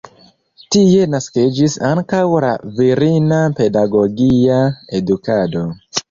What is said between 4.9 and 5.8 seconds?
edukado.